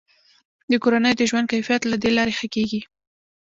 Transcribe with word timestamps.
د 0.71 0.73
کورنیو 0.83 1.17
د 1.19 1.21
ژوند 1.29 1.49
کیفیت 1.53 1.81
له 1.87 1.95
دې 2.03 2.11
لارې 2.17 2.33
ښه 2.39 2.47
کیږي. 2.55 2.81